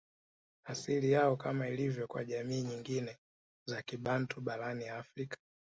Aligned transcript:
Asili 0.65 1.11
yao 1.11 1.35
Kama 1.37 1.67
ilivyo 1.67 2.07
kwa 2.07 2.25
jamii 2.25 2.61
nyingine 2.61 3.17
za 3.65 3.81
Kibantu 3.81 4.41
barani 4.41 4.89
Afrika 4.89 5.37